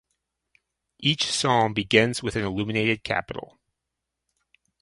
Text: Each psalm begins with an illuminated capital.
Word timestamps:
Each 0.97 1.31
psalm 1.31 1.75
begins 1.75 2.23
with 2.23 2.35
an 2.35 2.43
illuminated 2.43 3.03
capital. 3.03 3.59